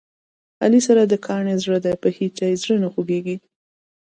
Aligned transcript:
علي 0.63 0.81
سره 0.87 1.01
د 1.05 1.13
کاڼي 1.25 1.55
زړه 1.63 1.79
دی، 1.85 1.93
په 2.03 2.07
هیچا 2.17 2.45
یې 2.51 2.57
زړه 2.63 2.75
نه 2.83 2.87
خوګېږي. 2.93 3.35